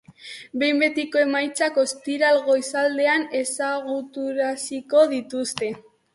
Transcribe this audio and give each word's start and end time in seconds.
Behin 0.61 0.79
betiko 0.83 1.19
emaitzak 1.23 1.77
ostiral 1.81 2.41
goizaldean 2.47 3.27
ezaguturaziko 3.43 5.07
dituzte. 5.15 5.73